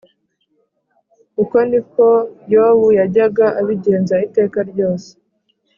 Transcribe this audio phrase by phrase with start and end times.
[1.41, 2.07] Uko ni ko
[2.53, 5.09] Yobu yajyaga abigenza iteka ryose